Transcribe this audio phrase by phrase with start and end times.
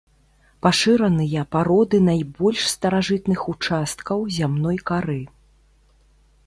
[0.65, 5.21] Пашыраныя пароды найбольш старажытных участкаў зямной кары.